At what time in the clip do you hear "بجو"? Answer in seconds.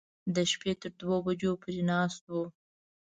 1.25-1.51